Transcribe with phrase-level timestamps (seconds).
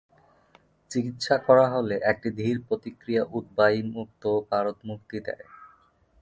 [0.91, 5.45] চিকিৎসা করা হলে, একটি ধীর প্রতিক্রিয়া উদ্বায়ী মুক্ত পারদ মুক্তি দেয়।